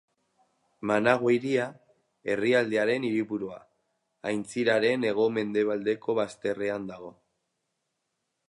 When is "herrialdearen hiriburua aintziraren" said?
2.35-5.07